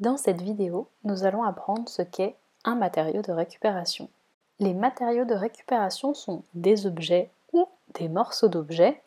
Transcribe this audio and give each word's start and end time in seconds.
Dans 0.00 0.16
cette 0.16 0.40
vidéo, 0.40 0.88
nous 1.04 1.24
allons 1.24 1.42
apprendre 1.42 1.86
ce 1.86 2.00
qu'est 2.00 2.34
un 2.64 2.74
matériau 2.74 3.20
de 3.20 3.32
récupération. 3.32 4.08
Les 4.58 4.72
matériaux 4.72 5.26
de 5.26 5.34
récupération 5.34 6.14
sont 6.14 6.42
des 6.54 6.86
objets 6.86 7.30
ou 7.52 7.68
des 7.98 8.08
morceaux 8.08 8.48
d'objets 8.48 9.02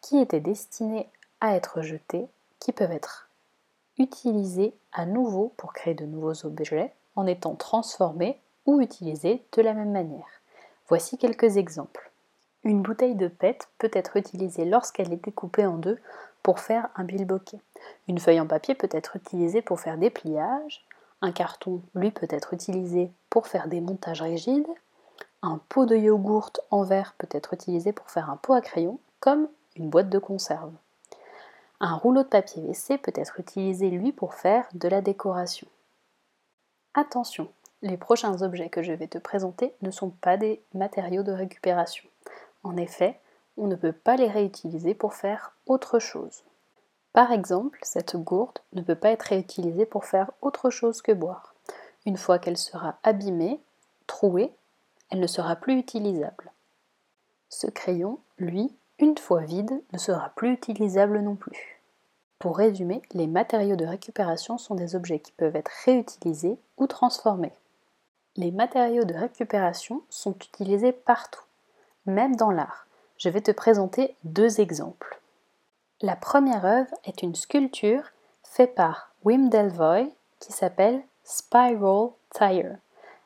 qui 0.00 0.16
étaient 0.16 0.40
destinés 0.40 1.10
à 1.42 1.56
être 1.56 1.82
jetés, 1.82 2.26
qui 2.58 2.72
peuvent 2.72 2.90
être 2.90 3.28
utilisés 3.98 4.72
à 4.94 5.04
nouveau 5.04 5.52
pour 5.58 5.74
créer 5.74 5.92
de 5.92 6.06
nouveaux 6.06 6.46
objets 6.46 6.94
en 7.16 7.26
étant 7.26 7.54
transformés 7.54 8.40
ou 8.64 8.80
utilisés 8.80 9.44
de 9.52 9.60
la 9.60 9.74
même 9.74 9.92
manière. 9.92 10.40
Voici 10.88 11.18
quelques 11.18 11.58
exemples. 11.58 12.10
Une 12.64 12.80
bouteille 12.80 13.14
de 13.14 13.28
PET 13.28 13.68
peut 13.76 13.90
être 13.92 14.16
utilisée 14.16 14.64
lorsqu'elle 14.64 15.12
est 15.12 15.22
découpée 15.22 15.66
en 15.66 15.76
deux 15.76 15.98
pour 16.42 16.60
faire 16.60 16.88
un 16.96 17.04
bilboquet. 17.04 17.60
Une 18.08 18.18
feuille 18.18 18.40
en 18.40 18.46
papier 18.46 18.74
peut 18.74 18.88
être 18.90 19.16
utilisée 19.16 19.62
pour 19.62 19.80
faire 19.80 19.98
des 19.98 20.10
pliages. 20.10 20.84
Un 21.22 21.32
carton, 21.32 21.82
lui, 21.94 22.10
peut 22.10 22.28
être 22.30 22.54
utilisé 22.54 23.12
pour 23.28 23.46
faire 23.46 23.68
des 23.68 23.80
montages 23.80 24.22
rigides. 24.22 24.66
Un 25.42 25.60
pot 25.68 25.86
de 25.86 25.96
yogourt 25.96 26.52
en 26.70 26.82
verre 26.82 27.14
peut 27.18 27.28
être 27.30 27.54
utilisé 27.54 27.92
pour 27.92 28.10
faire 28.10 28.30
un 28.30 28.36
pot 28.36 28.52
à 28.52 28.60
crayon, 28.60 28.98
comme 29.20 29.48
une 29.76 29.90
boîte 29.90 30.10
de 30.10 30.18
conserve. 30.18 30.72
Un 31.80 31.94
rouleau 31.94 32.22
de 32.22 32.28
papier 32.28 32.62
WC 32.62 32.98
peut 32.98 33.12
être 33.14 33.40
utilisé, 33.40 33.88
lui, 33.90 34.12
pour 34.12 34.34
faire 34.34 34.68
de 34.74 34.88
la 34.88 35.00
décoration. 35.00 35.66
Attention, 36.92 37.48
les 37.82 37.96
prochains 37.96 38.42
objets 38.42 38.68
que 38.68 38.82
je 38.82 38.92
vais 38.92 39.06
te 39.06 39.18
présenter 39.18 39.74
ne 39.80 39.90
sont 39.90 40.10
pas 40.10 40.36
des 40.36 40.62
matériaux 40.74 41.22
de 41.22 41.32
récupération. 41.32 42.06
En 42.62 42.76
effet, 42.76 43.18
on 43.56 43.66
ne 43.66 43.76
peut 43.76 43.92
pas 43.92 44.16
les 44.16 44.28
réutiliser 44.28 44.94
pour 44.94 45.14
faire 45.14 45.54
autre 45.66 45.98
chose. 45.98 46.42
Par 47.12 47.32
exemple, 47.32 47.78
cette 47.82 48.16
gourde 48.16 48.58
ne 48.72 48.82
peut 48.82 48.94
pas 48.94 49.10
être 49.10 49.24
réutilisée 49.24 49.86
pour 49.86 50.04
faire 50.04 50.30
autre 50.42 50.70
chose 50.70 51.02
que 51.02 51.12
boire. 51.12 51.54
Une 52.06 52.16
fois 52.16 52.38
qu'elle 52.38 52.56
sera 52.56 52.98
abîmée, 53.02 53.60
trouée, 54.06 54.52
elle 55.10 55.20
ne 55.20 55.26
sera 55.26 55.56
plus 55.56 55.78
utilisable. 55.78 56.52
Ce 57.48 57.66
crayon, 57.66 58.20
lui, 58.38 58.72
une 59.00 59.18
fois 59.18 59.40
vide, 59.40 59.82
ne 59.92 59.98
sera 59.98 60.30
plus 60.30 60.52
utilisable 60.52 61.20
non 61.20 61.34
plus. 61.34 61.80
Pour 62.38 62.56
résumer, 62.56 63.02
les 63.12 63.26
matériaux 63.26 63.76
de 63.76 63.84
récupération 63.84 64.56
sont 64.56 64.74
des 64.74 64.94
objets 64.94 65.18
qui 65.18 65.32
peuvent 65.32 65.56
être 65.56 65.72
réutilisés 65.84 66.58
ou 66.78 66.86
transformés. 66.86 67.52
Les 68.36 68.50
matériaux 68.50 69.04
de 69.04 69.14
récupération 69.14 70.02
sont 70.08 70.34
utilisés 70.34 70.92
partout, 70.92 71.42
même 72.06 72.36
dans 72.36 72.50
l'art. 72.50 72.86
Je 73.18 73.28
vais 73.28 73.42
te 73.42 73.50
présenter 73.50 74.14
deux 74.24 74.60
exemples. 74.60 75.19
La 76.02 76.16
première 76.16 76.64
œuvre 76.64 76.94
est 77.04 77.22
une 77.22 77.34
sculpture 77.34 78.04
faite 78.42 78.74
par 78.74 79.12
Wim 79.22 79.50
Delvoye 79.50 80.08
qui 80.38 80.50
s'appelle 80.50 81.02
Spiral 81.24 82.08
Tire. 82.30 82.78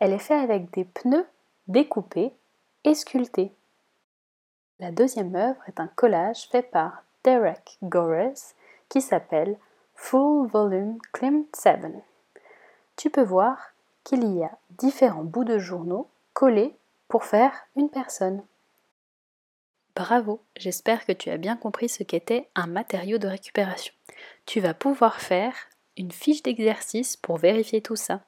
Elle 0.00 0.12
est 0.12 0.18
faite 0.18 0.42
avec 0.42 0.72
des 0.72 0.84
pneus 0.84 1.26
découpés 1.68 2.32
et 2.82 2.94
sculptés. 2.96 3.54
La 4.80 4.90
deuxième 4.90 5.36
œuvre 5.36 5.60
est 5.68 5.78
un 5.78 5.86
collage 5.86 6.48
fait 6.48 6.62
par 6.62 7.04
Derek 7.22 7.78
Gores 7.84 8.54
qui 8.88 9.00
s'appelle 9.00 9.56
Full 9.94 10.48
Volume 10.48 10.98
Climb 11.12 11.44
7. 11.52 11.86
Tu 12.96 13.10
peux 13.10 13.22
voir 13.22 13.58
qu'il 14.02 14.24
y 14.34 14.42
a 14.42 14.50
différents 14.70 15.22
bouts 15.22 15.44
de 15.44 15.58
journaux 15.58 16.08
collés 16.32 16.76
pour 17.06 17.22
faire 17.22 17.52
une 17.76 17.90
personne. 17.90 18.42
Bravo, 19.96 20.44
j'espère 20.58 21.06
que 21.06 21.12
tu 21.12 21.30
as 21.30 21.38
bien 21.38 21.56
compris 21.56 21.88
ce 21.88 22.02
qu'était 22.02 22.50
un 22.54 22.66
matériau 22.66 23.16
de 23.16 23.28
récupération. 23.28 23.94
Tu 24.44 24.60
vas 24.60 24.74
pouvoir 24.74 25.22
faire 25.22 25.54
une 25.96 26.12
fiche 26.12 26.42
d'exercice 26.42 27.16
pour 27.16 27.38
vérifier 27.38 27.80
tout 27.80 27.96
ça. 27.96 28.22